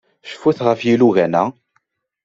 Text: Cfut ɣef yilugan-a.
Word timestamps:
Cfut 0.29 0.57
ɣef 0.65 0.79
yilugan-a. 0.87 1.43